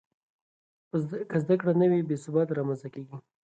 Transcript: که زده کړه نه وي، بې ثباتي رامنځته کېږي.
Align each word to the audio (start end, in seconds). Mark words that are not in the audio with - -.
که 1.29 1.37
زده 1.43 1.55
کړه 1.59 1.73
نه 1.81 1.85
وي، 1.89 2.01
بې 2.07 2.15
ثباتي 2.23 2.53
رامنځته 2.57 2.87
کېږي. 2.93 3.15